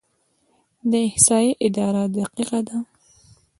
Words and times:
د 0.89 0.91
احصایې 1.07 1.51
اداره 1.65 2.03
دقیقه 2.17 2.59
ده؟ 2.67 2.77